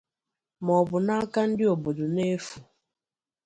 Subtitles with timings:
[0.65, 2.57] maọbụ n'aka ndị obodo n'efù